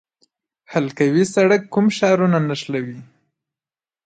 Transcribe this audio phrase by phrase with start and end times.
[0.71, 2.99] حلقوي سړک کوم ښارونه نښلوي؟